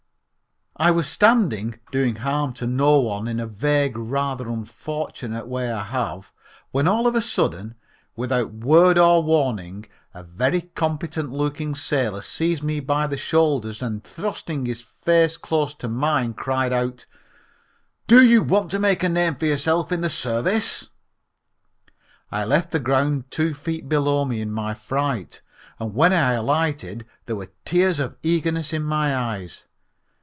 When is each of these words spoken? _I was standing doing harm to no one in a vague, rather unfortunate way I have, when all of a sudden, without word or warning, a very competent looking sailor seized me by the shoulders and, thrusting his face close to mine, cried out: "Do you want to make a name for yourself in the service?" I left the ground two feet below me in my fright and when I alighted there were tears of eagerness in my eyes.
_I 0.83 0.89
was 0.89 1.05
standing 1.07 1.77
doing 1.91 2.15
harm 2.15 2.53
to 2.53 2.65
no 2.65 2.97
one 3.01 3.27
in 3.27 3.39
a 3.39 3.45
vague, 3.45 3.95
rather 3.95 4.47
unfortunate 4.49 5.47
way 5.47 5.71
I 5.71 5.83
have, 5.83 6.31
when 6.71 6.87
all 6.87 7.05
of 7.05 7.13
a 7.13 7.21
sudden, 7.21 7.75
without 8.15 8.51
word 8.51 8.97
or 8.97 9.21
warning, 9.21 9.85
a 10.15 10.23
very 10.23 10.61
competent 10.61 11.31
looking 11.31 11.75
sailor 11.75 12.23
seized 12.23 12.63
me 12.63 12.79
by 12.79 13.05
the 13.05 13.17
shoulders 13.17 13.83
and, 13.83 14.03
thrusting 14.03 14.65
his 14.65 14.81
face 14.81 15.37
close 15.37 15.75
to 15.75 15.87
mine, 15.87 16.33
cried 16.33 16.73
out: 16.73 17.05
"Do 18.07 18.19
you 18.25 18.41
want 18.41 18.71
to 18.71 18.79
make 18.79 19.03
a 19.03 19.09
name 19.09 19.35
for 19.35 19.45
yourself 19.45 19.91
in 19.91 20.01
the 20.01 20.09
service?" 20.09 20.89
I 22.31 22.43
left 22.43 22.71
the 22.71 22.79
ground 22.79 23.29
two 23.29 23.53
feet 23.53 23.87
below 23.87 24.25
me 24.25 24.41
in 24.41 24.51
my 24.51 24.73
fright 24.73 25.41
and 25.79 25.93
when 25.93 26.11
I 26.11 26.33
alighted 26.33 27.05
there 27.27 27.35
were 27.35 27.51
tears 27.65 27.99
of 27.99 28.17
eagerness 28.23 28.73
in 28.73 28.81
my 28.81 29.15
eyes. 29.15 29.65